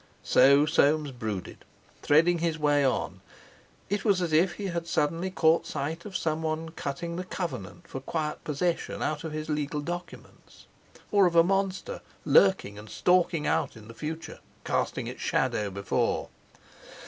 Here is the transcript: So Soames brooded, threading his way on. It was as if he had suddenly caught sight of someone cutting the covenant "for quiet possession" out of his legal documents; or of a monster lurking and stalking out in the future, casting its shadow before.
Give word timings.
So 0.23 0.65
Soames 0.65 1.11
brooded, 1.11 1.63
threading 2.01 2.39
his 2.39 2.57
way 2.57 2.83
on. 2.83 3.21
It 3.87 4.03
was 4.03 4.19
as 4.19 4.33
if 4.33 4.53
he 4.53 4.65
had 4.65 4.87
suddenly 4.87 5.29
caught 5.29 5.67
sight 5.67 6.05
of 6.05 6.17
someone 6.17 6.69
cutting 6.69 7.17
the 7.17 7.23
covenant 7.23 7.87
"for 7.87 7.99
quiet 7.99 8.43
possession" 8.43 9.03
out 9.03 9.23
of 9.23 9.31
his 9.31 9.47
legal 9.47 9.79
documents; 9.79 10.65
or 11.11 11.27
of 11.27 11.35
a 11.35 11.43
monster 11.43 12.01
lurking 12.25 12.79
and 12.79 12.89
stalking 12.89 13.45
out 13.45 13.77
in 13.77 13.87
the 13.87 13.93
future, 13.93 14.39
casting 14.63 15.05
its 15.05 15.21
shadow 15.21 15.69
before. 15.69 16.29